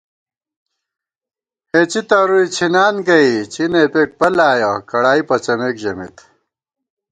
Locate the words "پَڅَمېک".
5.27-5.75